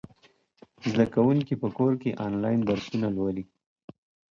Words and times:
زده 0.89 1.05
کوونکي 1.13 1.53
په 1.61 1.67
کور 1.77 1.93
کې 2.01 2.17
آنلاین 2.27 2.59
درسونه 2.69 3.07
لولي. 3.15 3.43